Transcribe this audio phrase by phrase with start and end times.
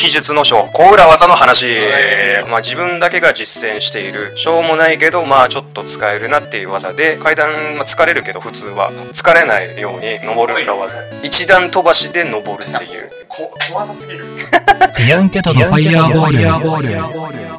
[0.00, 1.66] 秘術の書小裏技の話、
[2.48, 4.32] まあ、自分だけが実践している。
[4.36, 8.92] しょうもないけどまあちょっと使えるなっていう技で階段、まあ、疲れるけど普通は。
[9.12, 10.96] 疲れないように登る裏技。
[11.24, 13.10] 一段飛ばしで登るっていう。
[13.26, 14.24] こ小技すぎる。
[14.98, 17.57] ディアンケトのファイヤーボール。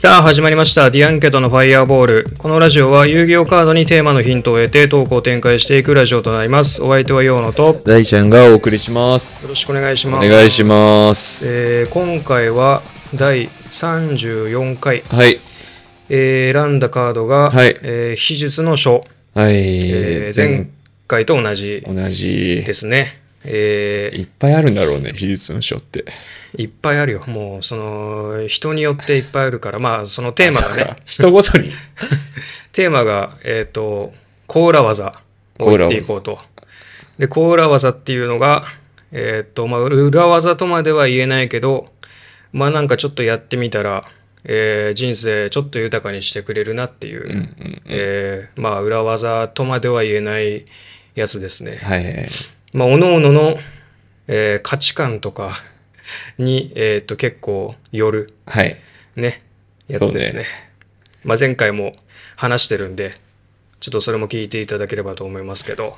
[0.00, 9.48] さあ始まりましたディアンケトのファイヤーボールこのラジオは遊戯王カードにテーマのヒントを得てトークを展開していくラジオとなりますお相手はヨーノとよ大ちゃんがお送りします。
[9.48, 11.48] ろしくお願いしおます願いします。
[11.50, 12.80] えー今回は
[13.12, 15.40] 第34回、はい。
[16.10, 19.02] えー選んだカードが、はいえー秘術の書、
[19.34, 19.52] はい。
[19.90, 20.68] えー前
[21.08, 22.62] 回と同じ同じ。
[22.64, 26.04] ですね、えーいっぱいあるんだろうね、技術の書って。
[26.56, 31.70] いっぱいあるよもうその人によっていっぱいあるからまあそのテーマがね人ごとに。
[32.72, 34.12] テーマがえっ、と
[34.46, 35.12] コーラ技
[35.58, 36.38] を言っていこうと
[37.18, 38.64] でコーラ技っていうのが
[39.12, 41.86] えっ、とまあ裏技とまでは言えないけど
[42.52, 44.02] まあなんかちょっとやってみたら、
[44.44, 47.48] えー人生ちょっと豊かにしてくれるなっていう,、
[47.86, 50.64] えーまあ裏技とまでは言えない
[51.14, 52.28] やつですねはいはい。
[52.72, 53.58] まあ各々の、
[54.26, 55.52] えー価値観とか
[56.38, 58.76] に、えっと結構よるはい。
[59.16, 59.42] ね、
[59.88, 60.42] やつですね。
[60.42, 60.46] ね
[61.24, 61.92] まあ前回も
[62.36, 63.14] 話してるんで、
[63.80, 65.96] ちょっとそれも聞いていただければと思いますけど、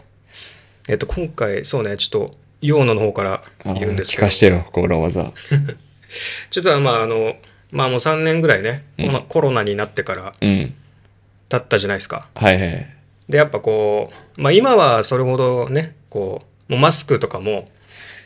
[0.89, 5.33] えっと今回、そうね、ちょっと、ヨーノの方からあ言うんですけど、聞かしてよ、コーラ技。
[6.51, 7.37] ちょっとまああの、
[7.71, 10.75] まあもう3年ぐらいね、コロナコロナになってからうん。
[11.49, 12.29] 経ったじゃないですか。
[12.35, 12.87] はいはい。
[13.29, 17.69] で、やっぱこう、まあ今はそれほどね、こう、もうマスクとかも、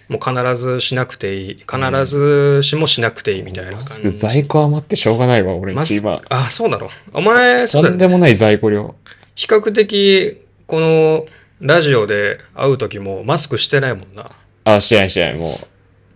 [0.09, 4.19] もう必ずしなくていい、必ずしもしなくていいみたいな感マスクじ。
[4.19, 6.21] 在庫余ってしょうがないわ、俺んマスクち今。
[6.29, 6.91] あ、そうだろ。
[7.15, 8.95] お前、そうだよとんでもない在庫量。
[9.35, 11.27] 比較的この
[11.61, 14.27] ラジオで会う時もマスクしてないもんな
[14.65, 15.67] あ、しないしない、もう。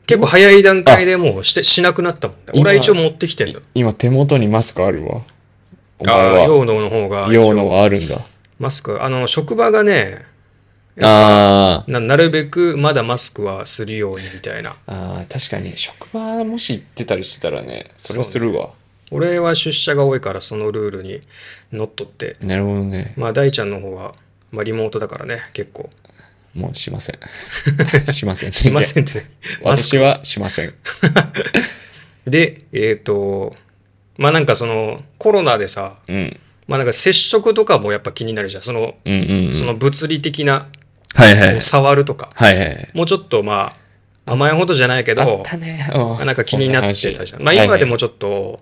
[0.07, 5.23] 結構早い段階でもうしてしなくなったもんね今俺は一応持ってきてんだ今手元にマスクあるわ。
[5.99, 6.45] お前ああは。
[6.45, 8.19] 陽能の方が用のはあるんだ。
[8.59, 10.28] マスクあの職場がね
[11.01, 11.91] あー。
[11.91, 18.71] ななるべくまだマスクはするようにみたいなあー、確かに、職場もし行ってたりしてたらね、それはするわ。
[19.11, 21.21] 俺は出社が多いからそのルールに
[21.73, 23.15] のっとってなるほどね。
[23.17, 24.13] まあ大ちゃんの方は、
[24.53, 25.89] まあ、リモートだからね結構
[26.55, 28.13] もう しません。
[28.13, 28.53] しません。
[28.53, 29.31] すいませんってね
[29.63, 30.75] 私はしません。
[32.27, 33.55] でえっ、と
[34.19, 36.41] まあなんかそのコロナでさうん。
[36.67, 38.63] まあなんか接触とかもやっぱ気になるじゃん。
[38.63, 39.53] その、うんうんうん。
[39.55, 40.69] その物理的な、
[41.15, 41.49] はいはい。
[41.49, 42.31] はい触るとか。
[42.35, 42.89] はいはい。
[42.95, 43.71] もうちょっとま
[44.27, 45.79] あ、甘いほどじゃないけあどっ、たね。
[45.95, 47.43] まあなんか気になってたじゃん。
[47.43, 48.61] まあ今でもちょっと、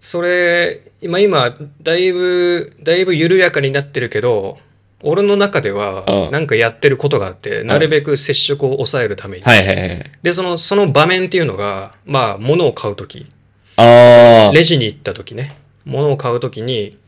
[0.00, 1.52] それ、今今、
[1.82, 4.58] だいぶ、だいぶ緩やかになってるけど、
[5.02, 9.44] 俺の中ではう、んなんかやってることがあって、なるべく接触を抑えるために。
[9.44, 10.04] はいはいはい。
[10.22, 13.26] で、その、その場面っていうのが、まあ、物を買うとき。
[13.80, 16.98] あレジに行った時ね物を買う時に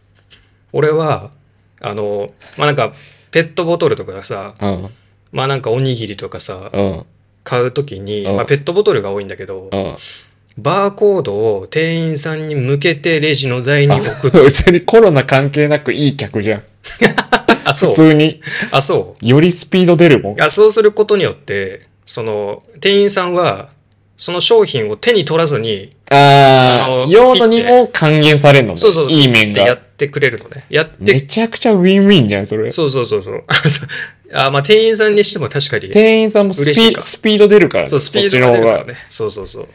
[0.72, 1.32] 俺は
[1.80, 2.92] あのまあなんか
[3.30, 4.70] ペットボトルとかさあ。
[4.70, 4.88] うん。
[5.32, 7.02] まあなんかおにぎりとかさうん。
[7.42, 9.94] 買う時に、うんまあ、ペットボトルが多いんだけどうん。
[10.58, 16.62] バーコードを店員さんに向けてレジの台に置く 普通にコロナ関係なくいい客じゃん。
[17.64, 18.40] あ そう普通に。
[18.72, 20.40] あそうよりスピード出るもん。
[20.40, 23.68] あそうすることによってその店員さんは
[24.20, 28.76] その商品を手に取らずにああ、用途にも還元されるのね。
[28.76, 29.62] そうそういい面が。
[29.62, 32.70] やってくれるのねやってめちゃくちゃウィンウィンじゃん、それ。
[32.70, 33.42] そうそうそうそう
[34.34, 37.88] あまあ店員さんにしても確かに店員さんもスピスピード出るからね。
[37.88, 38.58] そう、スピードそっちの方が。
[38.60, 39.06] が出るからね。
[39.08, 39.68] そうそうそう。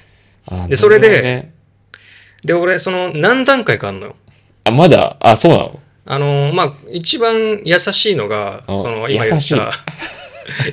[0.46, 1.52] あーでそれでね
[2.44, 4.16] で、俺、その、何段階かあんのよ。
[4.64, 5.80] あ、まだ、あ、そうなの？
[6.06, 9.72] あのーまあ、一番優しいのが、あその、今言っ優しいた、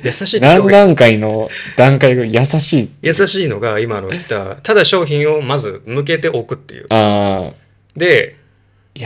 [0.03, 2.89] 優しい何段階の段階が優しい？
[3.01, 6.85] 優しいのが、今の言った、ただ商品をまず向けておくっていう。
[6.89, 7.53] ああ、
[7.95, 8.35] で。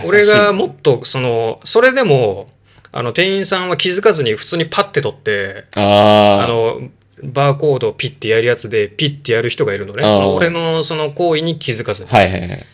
[0.05, 2.47] 俺がもっと、その、それでも、
[2.91, 6.81] あの、店員さんは気づかずに普通にパッて取って、あの、
[7.23, 10.01] バーコードをピッてやるやつで、ピッてやる人がいるのね。
[10.03, 12.09] の俺のその行為に気づかずに。
[12.09, 12.65] はいはいはい。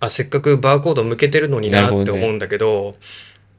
[0.00, 2.96] あせっかくバーコード向けてるのになって思うんだけど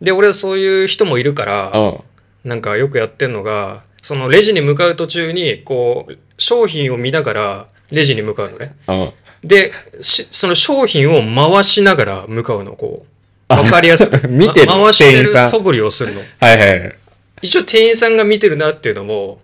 [0.01, 1.97] で俺はそういう人もいるからうん。
[2.43, 9.47] なんかよくやってんのがそのレジに向かう途中にこう商品を見ながらレジに向かうのねうん。
[9.47, 13.05] でしその商品を回しながら向かうのこ
[13.49, 16.95] うわかりやすく 見てるま回してる素振りをするのはいはいはい。
[17.41, 19.39] 一応店員さんが見てるなっていうのも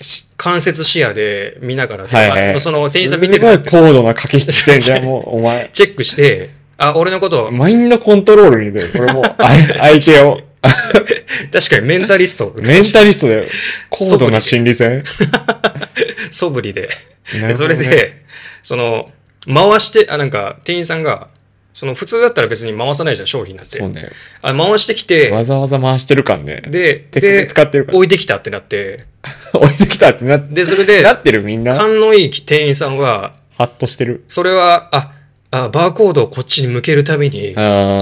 [0.00, 5.70] し間接視野で見ながら、はいはいその店員さん見てるなってすごい高度な駆け引きしてんじゃん、もう、 お前。
[5.72, 8.92] チェックしてあ俺のことマインドコントロールに出る。
[8.92, 9.24] これも
[9.78, 10.40] 相手を。
[11.52, 12.54] 確かにメンタリスト。
[12.56, 13.44] メンタリストだよ。
[13.90, 15.04] 高度な心理戦。
[16.30, 16.88] 素振りで。
[17.34, 18.24] ねそれで、
[18.62, 19.10] その、
[19.46, 21.28] 回して、あ、なんか、店員さんが、
[21.72, 23.78] その、普通だったら別に回さないじゃん、商品なんて。
[23.78, 24.10] そうね。
[24.42, 26.62] あ回してきて、わざわざ回してる感ね。
[26.68, 29.00] で、手首で使ってるから置いてきたってなって、
[29.52, 30.54] 置いてきたってなって。
[30.54, 31.76] で、それで、なってるみんな。
[31.76, 34.24] 勘のいい店員さんは、ハッとしてる。
[34.28, 35.13] それは、あ、
[35.54, 37.54] あ、バーコードをこっちに向けるために。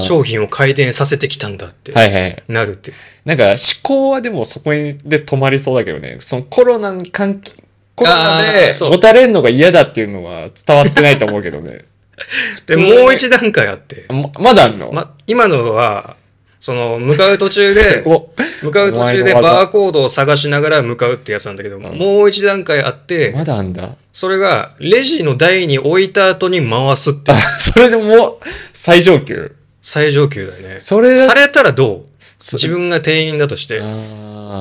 [0.02, 2.42] 商品を回転させてきたんだって、はいはい。
[2.48, 2.92] なるって。
[3.24, 6.16] なんか思考はでもそこで止まりそうだけどね。
[6.18, 7.52] そのコロナに関係、
[7.94, 11.80] コロナあで持たれるのが嫌だっていうのは伝わってないと思うけどね。
[12.66, 16.16] で、もう一段階あって、ままだあんの、ま、今のは、
[16.58, 18.30] その、向かう途中で、お
[18.62, 23.96] 向かう途中でバーコードを探しながら向かうってやつなんだけど、もう一段階あって、まだあんだ。
[24.22, 28.38] それが、レジの台に置いた後に回すってあ、それでもう
[28.72, 29.56] 最上級。
[29.80, 30.78] 最上級だよね。
[30.78, 32.06] それされたらどう？
[32.38, 33.80] 自分が店員だとして、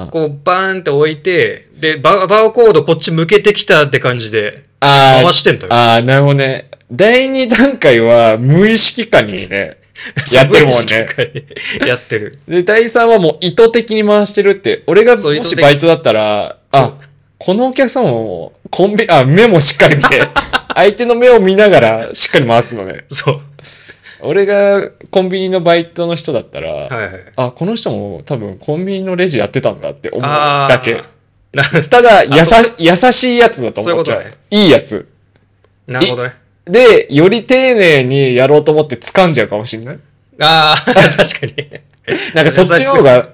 [0.09, 6.71] こうバーンって置いて、で、ババーコードこっち向けてきたって感じで、回してんのよあー、なるほどね。
[6.91, 9.77] 第二段階は無意識化にね、
[10.33, 11.07] やってるもんね。
[11.81, 11.87] ね。
[11.87, 12.39] やってる。
[12.47, 16.93] で、第三はもう意図的に回してるって、俺がもしバイトだったら、あ、
[17.37, 20.21] このお客様も、コンビ、あ、目もしっかり見て、
[20.73, 23.05] 相手の目を見ながらしっかり回すのね。
[23.09, 23.41] そう。
[24.21, 27.09] 俺がコンビニのバイトの人だったら、はいはい。
[27.35, 31.01] あ、この人も多分コンビニのレジやってたんだって思うだけ。
[31.53, 34.21] な ただ、やさそ、優しいやつだと思っちゃう。
[34.21, 35.07] そういうこいいやつ。
[35.87, 36.33] なるほどね。
[36.65, 39.99] で、より丁寧にやろうと思って掴んじゃうかもしんない。
[40.39, 41.81] ああ、確かに。
[42.33, 43.27] なんかそっちの方が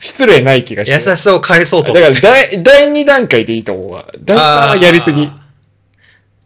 [0.00, 0.94] 失礼ない気がして。
[0.94, 2.00] 優しさを返そうとだ。
[2.00, 4.06] から第、第2段階でいいと思うわ。
[4.20, 5.28] 第3はやりすぎ。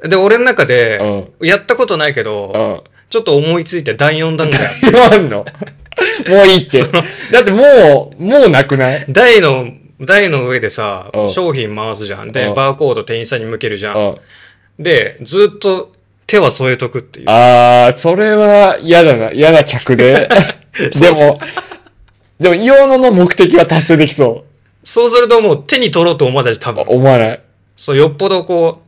[0.00, 1.00] で、俺の中で、
[1.40, 2.96] やったことないけど、うん。
[3.08, 4.60] ちょっと思いついて第4段階。
[4.90, 5.38] 言わんの。
[5.38, 6.82] もういいって。
[7.32, 9.04] だってもう、もうなくない？
[9.08, 9.68] 台の、
[10.00, 12.32] 台の上でさうん、商品回すじゃん。
[12.32, 13.94] でう、んバーコード店員さんに向けるじゃ。
[13.94, 14.16] うんん。
[14.78, 15.92] で、ずっと
[16.26, 17.26] 手は添えとくっていう。
[17.28, 19.30] あー、それは嫌だな。
[19.32, 20.28] 嫌な客で。
[21.00, 21.40] でも、
[22.40, 24.44] でも、イオノの目的は達成できそ
[24.84, 26.74] そうするともう手に取ろうと思わない多う。
[26.74, 26.84] 分。
[26.86, 27.40] 思わない。
[27.76, 28.82] そう、よっぽどこ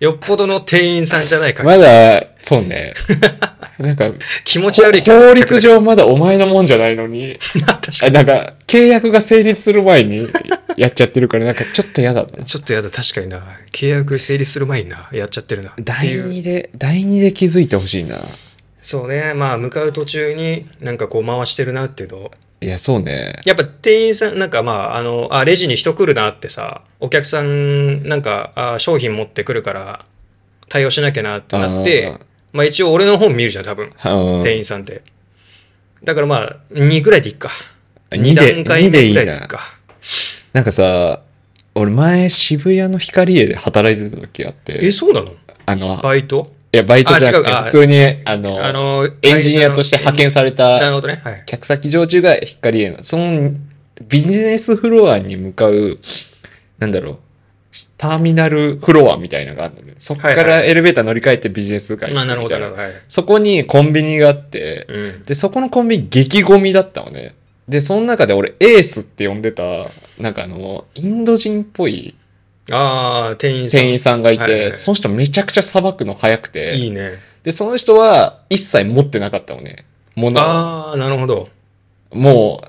[0.00, 1.62] う、よっぽどの店員さんじゃないか。
[1.62, 2.94] まだ、そうね。
[3.80, 4.10] なんか、
[4.44, 7.38] 気持ち悪い法律上まだお前のもんじゃないのに、
[7.80, 10.28] 確なんか、契約が成立する前に
[10.76, 12.38] やっちゃってるから、なんかちょっと嫌だな。
[12.38, 12.44] に。
[12.44, 13.42] ちょっとやだ、確かにな。
[13.72, 15.72] 契約成立する前にな、やっちゃってるな。
[15.80, 16.28] 第いう。
[16.28, 18.20] 二で、第二で気づいてほしいな。
[18.82, 19.34] そうね。
[19.34, 22.30] まあ、向かう途中になんかこう回してるなっていうのを
[22.62, 23.32] いや、そうね。
[23.46, 30.00] やっぱ店員さん、なんかまあ、あの、あ、レジに人来るなってさ、お客さん、なんか、あ商品持ってくるから、
[30.68, 32.12] 対応しなきゃなってなって
[32.52, 33.86] まあ一応俺の本見るじゃん、多分。
[33.86, 33.92] うん
[34.42, 35.02] 店員さんって。
[36.02, 37.50] だからまあ、2ぐらいでいっか。
[38.12, 39.24] 二で二段階でいいな。
[40.52, 41.22] なんかさ、
[41.74, 45.32] 俺前渋谷の光栄で働いてた時あって、え、そうなの？
[45.66, 46.52] あの、バイト？
[46.72, 51.20] いや、バイトじゃなくて、普通に、あの、あの、エンジニアとして派遣されたなるほどね。
[51.22, 51.42] はい。
[51.46, 53.52] 客先常駐が光栄の、その
[54.08, 55.98] ビジネスフロアに向かう、
[56.78, 57.18] なんだろう、
[57.96, 59.94] ターミナルフロアみたいなのがあるのね。
[59.98, 62.94] そこかはいらエレベーター乗り換えてビジネス街まあ、なるほど、みたいななるほど。
[62.94, 63.02] はい。
[63.08, 65.24] そこにコンビニがあって、うん。
[65.24, 67.34] で、そこのコンビニ激ゴミだったのね。
[67.68, 69.62] で、その中で俺エースって呼んでた、
[70.18, 72.14] なんかあの、インド人っぽい
[72.72, 73.80] ああ、店員さん。
[73.80, 77.12] 店員さんがいて、はいはいはいその人めちゃくちゃさばくの早くて、いいね。
[77.42, 79.84] で、その人は一切持ってなかったのね。
[80.14, 80.42] 物を。
[80.42, 81.48] ああ、なるほど。
[82.12, 82.68] もう、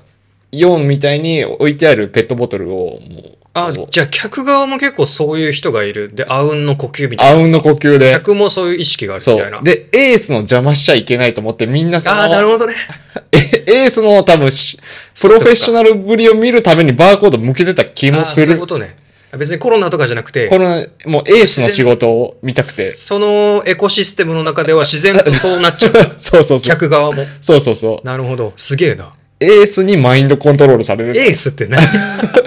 [0.52, 6.10] イオンみたいに置いてあるペットボトルを、もう、あじゃあ客側も結構そういう人がいる。
[6.14, 7.38] で、あうんの呼吸みたいな。
[7.38, 8.12] あうんの呼吸で。
[8.12, 9.60] 客もそういう意識があるみたいな。
[9.60, 12.74] で、エースの邪魔しちゃいけないと思って、みんなその、ああ、なるほどね。
[13.32, 14.78] えエースの多分し、
[15.20, 18.66] プロフェッショナルぶりを見るためにバーコード向けてた気もするそういうこ。
[18.66, 18.96] とね。
[19.36, 22.90] 別にコロナとかじゃなくて、この、もうエースの仕事を見たくて。
[22.90, 25.92] そのエコシステムの中では自然とそうなっちゃう。
[26.16, 26.68] そうそうそう。
[26.68, 27.24] 客側も。
[27.40, 28.06] そうそうそう。
[28.06, 28.52] なるほど。
[28.56, 29.10] すげえな。
[29.40, 31.18] エースにマインドコントロールされる。
[31.18, 31.80] エースって何？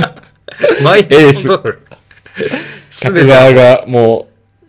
[0.84, 1.82] マインドコントロール。
[2.90, 4.28] すべて客側がも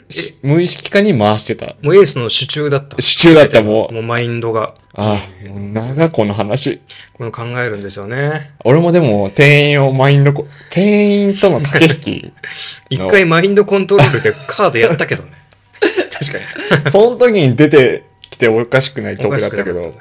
[0.08, 1.74] う、し無意識化に回してた。
[1.82, 2.96] もうエースの手中だった。
[2.96, 6.80] 手中だったもうもうマインドが、ああ、もう長この話。
[7.12, 8.52] この考えるんですよね。
[8.64, 12.32] 俺もでも店員をマインドコ、店員との駆け引き。
[12.90, 15.30] 一回マインドコントロールでカードやったけどね。
[16.12, 16.38] 確か
[16.84, 16.90] に。
[16.90, 19.94] その時に出てきておかしくないトークだったけど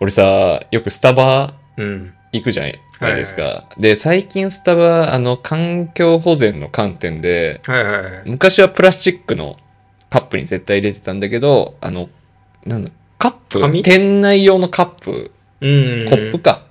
[0.00, 2.12] 俺さ、よくスタバうん。
[2.32, 2.52] 行く
[2.98, 3.64] じゃないですか。
[3.78, 8.22] で、最近スタバ、あの、環境保全の観点で、はいはいはい。
[8.26, 9.56] 昔はプラスチックの
[10.08, 12.08] カップに絶対入れてたんだけど、あの、
[12.64, 13.60] なんだ、カップ？
[13.60, 13.82] 紙？
[13.82, 16.06] 店内用のカップ、うん。
[16.08, 16.62] コップか。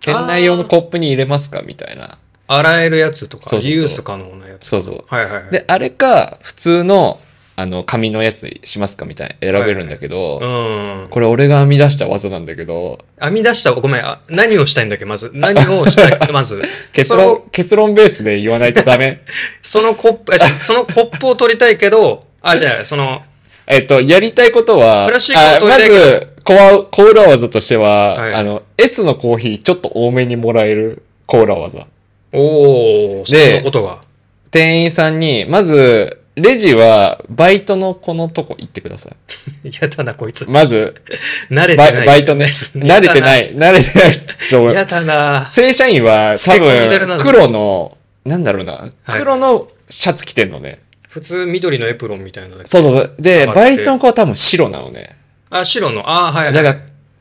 [0.00, 2.18] 店内用のコップに入れますかみたいな。
[2.48, 4.68] 洗えるやつとか、そうそうそうリユース可能なやつ。
[4.68, 5.04] そうそう。
[5.08, 5.50] はいはいはい。
[5.50, 7.18] で、あれか、普通の、
[7.58, 11.08] あの、紙のやつしますかみたいな選べるんだけど、うん。
[11.08, 15.30] これ俺が編み出した技なんだけど、編み出した、ごめん、あ何をしたいんだっけ、まず。
[15.32, 16.60] 何をしたい、 まず。
[16.92, 19.22] 結論、結論ベースで言わないとダメ。
[19.62, 23.22] そのコップ、そのコップを取りたいけど、あ、じゃあ、その、
[23.66, 25.32] えっと、やりたいことは、まず、
[26.44, 31.86] コア、コーラ技としては、はいあの、S のコーヒーちょっと多めにもらえるコーラ技。
[32.32, 33.98] おー、そでんなことが。
[34.50, 39.10] 店員さんに、まず、レジは、バイトのこのとこ行ってくださ
[39.64, 39.70] い。
[39.80, 40.44] やだな、こいつ。
[40.48, 40.94] まず、
[41.50, 41.92] 慣れてない。
[41.92, 42.44] バイバイトね。
[42.76, 43.54] 慣れてない。
[43.54, 45.48] 慣れてない人やだな。
[45.50, 50.80] 正社員は多分、黒の、なんだろうな、はい黒のシャツ着てんのね。
[51.08, 53.14] 普通緑のエプロンみたいなそうそうそう。
[53.18, 55.16] で、バイトの子は多分白なのね。
[55.48, 56.52] あ、白の、あ、はいはい。
[56.52, 56.78] だから、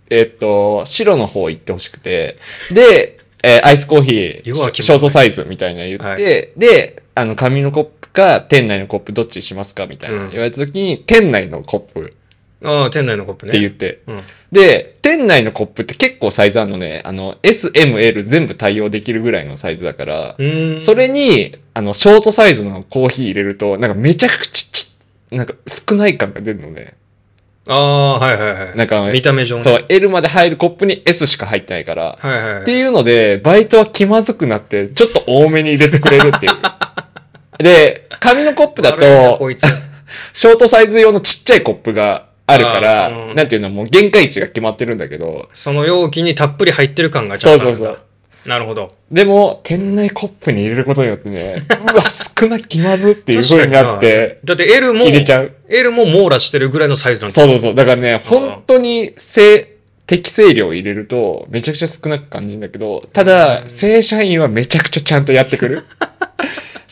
[0.10, 2.38] えっと、白の方行ってほしくて、
[2.72, 12.13] で、えーアイスコーヒー、ショートサイズみたいなの言って、はで、あの、紙のコップか、店内のコップどっちしますかみたいなうん言われた時に、店内のコップって
[12.63, 13.60] あ店内のコップね。
[13.60, 14.22] 言って、うん。
[14.51, 20.43] で、店内のコップって結構サイズあるのね、あの、S、M、L 全部対応できるぐらいのサイズだから、う
[20.75, 20.79] ん。
[20.79, 24.91] それに、あの、ショートサイズのコーヒー入れると、なんかめちゃくちゃち
[25.34, 26.93] っ、なんか少ない感が出るのね。
[27.67, 28.77] ああ、はいはいはい。
[28.77, 29.62] なんか、見た目上ね。
[29.62, 32.17] そう、L まで入るコップに S しか入ってないから。
[32.19, 32.62] はいはいはい。
[32.62, 36.53] っていうので、バイトは気まずくなって、ちょっと多めに入れてくれるっていう。
[37.57, 39.00] で、紙のコップだと。
[40.33, 48.05] ショートサイズ用のちっちゃいコップがあるからなんていうの、もう限界値が決まってるんだけど、その容器にたっぷり入ってる感がそうそうそう若干あるんだ。
[48.45, 48.89] なるほど。
[49.12, 57.75] でも、店内コップに入れることによってね、うわ、少な気まずっていう風になって、だって L も、入れちゃう L も網羅してるぐらいのサイズなんだそうそうそう。
[57.75, 65.83] だからね、本当に正、適正量入れると、めちゃくちゃ少なく感じるんだけど、ただ、正社員はめちゃくちゃちゃんとやってくる。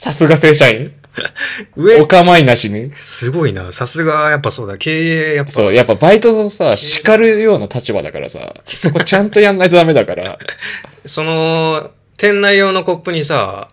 [0.04, 0.92] さすが正社員。
[1.78, 2.92] 上お、構いなしに。
[2.92, 3.72] すごいな。
[3.72, 4.78] さすが、やっぱそうだ。
[4.78, 5.52] 経営、やっぱ。
[5.54, 10.38] そう、やっぱバイトのさ、叱るような立場だからさ、そこちゃんとやんないとダメだから。
[11.06, 13.70] その、店内用のコップにさ、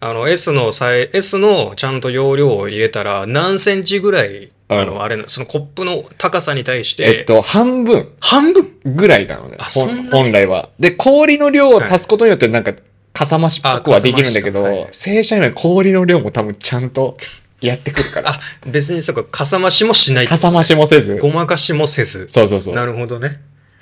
[0.00, 8.68] あの、S のサイ、S のちゃんと容量を入れたら、何センチぐらい、うんあの、あれな、そのコップの高さに対して、えっと、半分半分？
[8.84, 9.58] ぐらいなのね。
[9.76, 10.70] 本本来は。
[10.80, 12.72] で、氷の量を足すことによってなんか、
[13.12, 17.14] かさ増しっぽくはできるんだけど、はい正社員は氷の量も多分ちゃんと
[17.60, 18.30] やってくるから。
[18.30, 20.26] あ、別にそこ、かさ増しもしない。
[20.26, 21.16] かさ増しもせず。
[21.18, 22.26] ごまかしもせず。
[22.28, 22.74] そうそうそう。
[22.74, 23.30] なるほどね。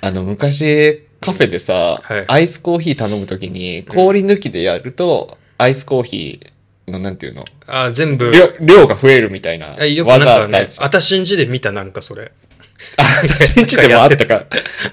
[0.01, 8.31] あの、昔、カフェでさ、はいアイスコーヒー頼むときに、氷抜きでやると、アイスコーヒーの、なんていうの、あ、全部。
[8.31, 11.25] 量量が増えるみたいなあよくなんかね技あったじ、ゃん。
[11.25, 12.31] じで見たなんかそれ。
[12.97, 14.45] あ、私んちでもあったか。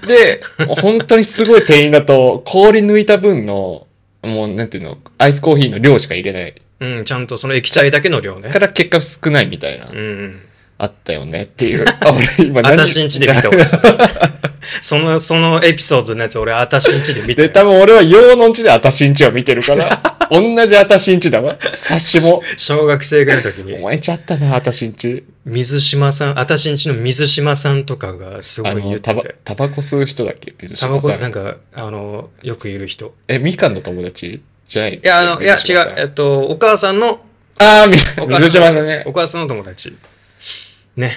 [0.07, 0.41] で、
[0.81, 3.87] 本当にすごい店員だと、氷抜いた分の、
[4.23, 6.53] もう、なんていうの、アイスコーヒーの量しか入れない。
[6.81, 8.59] うん、ちゃんとその液体だけの量ねか。
[8.59, 10.41] ら結果少ないみたいな、うん。
[10.81, 11.85] あったよねっていう。
[11.99, 13.59] あ、俺今あ何たしんちで見た俺。
[14.81, 17.49] その、そのエピソードのやつ俺あたしんちで見たで、よ。
[17.49, 21.57] 多分俺は洋のんちであたしんちを見てるから、 同じあたしんちだわ。
[21.75, 22.41] 冊子も。
[22.55, 25.23] 小学生ぐらいの時おに、前んちあったな、あたしんち。
[25.45, 30.53] 水島さん、あたしんちの水島さんとかがすごい言ってタバて。、タバコ吸う人だっけ？
[30.61, 31.21] 水タバコ島さん。
[31.21, 33.13] なんか、あの、よくいる人。
[33.27, 34.41] え、みかんの友達？
[34.67, 34.93] じゃない？
[34.93, 35.93] いいや、あの、いや、違う。
[35.97, 37.19] えっと、お母さんの、
[37.57, 38.05] ああ、水
[38.51, 39.11] 島さんのねお。
[39.11, 39.97] 母さんの友達。
[40.99, 41.13] ね。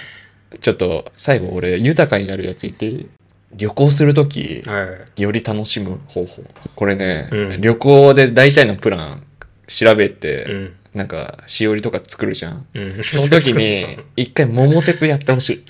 [0.61, 3.09] ちょっと、最後俺、豊かになるやつ言っていい？
[3.55, 4.87] 旅行するとき、は
[5.17, 5.23] い。
[5.23, 6.43] より楽しむ方法。
[6.75, 9.23] これね、うん旅行で大体のプラン
[9.67, 10.73] 調べて、うん。
[10.95, 12.67] なんか、しおりとか作るじゃん。
[12.75, 13.05] うん。
[13.05, 13.87] その時に、
[14.17, 15.65] 一回桃鉄やってほしい。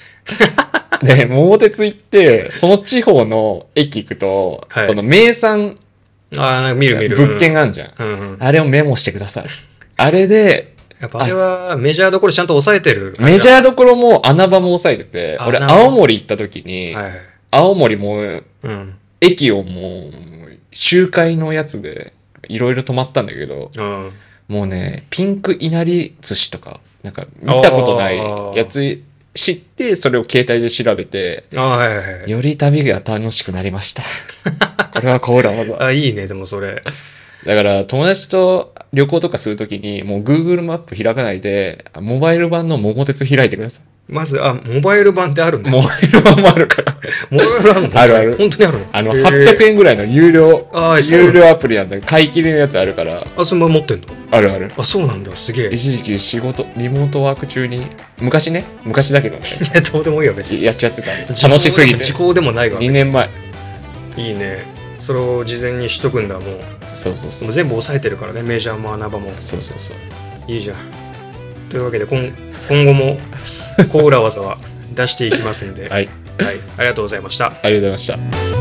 [1.07, 5.77] で、桃鉄行って、その地方の駅行くと、はいその名産
[6.39, 7.17] あ見る見る。
[7.17, 7.89] 物件があるじゃん。
[7.99, 8.37] うんうん。
[8.41, 9.45] あれをメモしてください。
[9.97, 10.72] あれで、
[11.03, 13.17] やっぱあれはメジャーどころちゃんと抑えてる。
[13.19, 17.13] メジャーどころも穴場も押さえてて、俺、青森行った時に、はい。
[17.51, 18.19] 青森も
[18.63, 18.95] うん。
[19.21, 20.13] 駅をもう、
[20.71, 22.13] 周回のやつで、
[22.49, 24.11] いろいろ泊まったんだけど、うん。
[24.47, 28.19] もうね、ピンクいなり寿司とか、なんか見たことない
[28.57, 29.03] やつ
[29.35, 32.31] 知って、それを携帯で調べて、はいはい。
[32.31, 34.05] より旅が楽しくなりました。
[34.95, 35.85] これはコーラ技。
[35.85, 36.81] あ、いいね、でもそれ。
[37.47, 45.65] だから、友達と旅行とかするときに、もう Google マップ開かないで、モバイル版の桃鉄開いてくださまず、あ、モバイル版ってあるんい。
[45.65, 45.71] だ。
[45.71, 46.97] モバイル版もあるから。
[47.31, 47.89] モバイル版ある？
[47.89, 48.87] のあるある本当にあるの？
[48.93, 50.69] あの、へー800円ぐらいの有料
[51.11, 54.07] 有料アプリなんだ買い切りのやつあるから、あ、そのまま持ってんの？
[54.33, 54.73] あるある。
[54.77, 55.35] あ、そうなんだ。
[55.37, 55.69] すげえ。
[55.71, 57.87] い一時期仕事、リモートワーク中に、
[58.21, 59.43] 昔ね、昔だけどね、
[59.75, 60.63] や、どうでもいいよ、別に。
[60.65, 61.11] やっちゃってた。
[61.49, 62.13] 楽しすぎて時。
[62.13, 62.81] 効でもないわ。
[62.81, 63.31] 2年前。
[64.17, 64.72] いいね。
[65.03, 66.55] それを事前にしとくんだもう。
[66.55, 67.49] もそうそうそう。
[67.49, 69.33] う全部押さえてるからねメジャーも穴場も。
[69.39, 69.97] そうそうそう。
[70.51, 70.77] いいじゃん。
[71.69, 72.21] というわけで今
[72.69, 73.19] 今後も
[73.91, 74.59] コーラ技は
[74.95, 76.09] 出していきますんで、 はい。
[76.39, 77.47] はい、ありがとうございました。
[77.47, 78.52] ありがとうございました